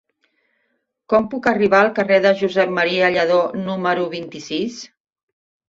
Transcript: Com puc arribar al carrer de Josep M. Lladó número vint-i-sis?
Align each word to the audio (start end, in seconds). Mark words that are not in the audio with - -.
Com 1.13 1.27
puc 1.33 1.49
arribar 1.51 1.83
al 1.83 1.91
carrer 1.99 2.17
de 2.25 2.33
Josep 2.41 2.73
M. 2.79 2.87
Lladó 3.19 3.39
número 3.69 4.11
vint-i-sis? 4.17 4.85